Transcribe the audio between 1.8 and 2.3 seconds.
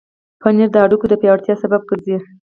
ګرځي.